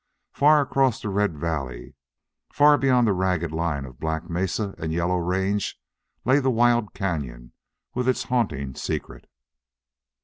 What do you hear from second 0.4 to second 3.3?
across the red valley, far beyond the